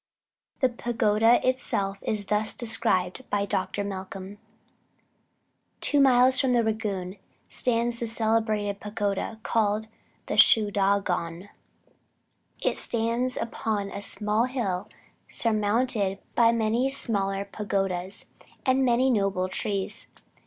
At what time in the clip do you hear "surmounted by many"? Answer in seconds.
15.27-16.89